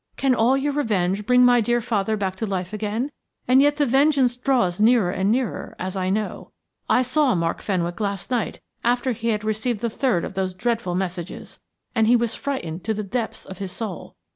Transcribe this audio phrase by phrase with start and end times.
[0.17, 3.11] Can all your revenge bring my dear father back to life again?
[3.47, 6.49] And yet the vengeance draws nearer and nearer, as I know.
[6.89, 10.95] I saw Mark Fenwick last night after he had received the third of those dreadful
[10.95, 11.61] messages,
[11.93, 14.15] and he was frightened to the depths of his soul.